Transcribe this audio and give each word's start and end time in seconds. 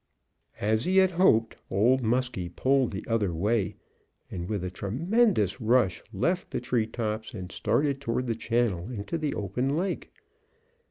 As 0.59 0.85
he 0.85 0.97
had 0.97 1.11
hoped, 1.11 1.57
Old 1.69 2.01
Muskie 2.01 2.49
pulled 2.49 2.89
the 2.89 3.05
other 3.07 3.31
way, 3.31 3.75
and 4.31 4.49
with 4.49 4.63
a 4.63 4.71
tremendous 4.71 5.61
rush, 5.61 6.01
left 6.11 6.49
the 6.49 6.59
treetops, 6.59 7.35
and 7.35 7.51
started 7.51 8.01
toward 8.01 8.25
the 8.25 8.33
channel 8.33 8.89
into 8.89 9.15
the 9.19 9.35
open 9.35 9.77
lake. 9.77 10.11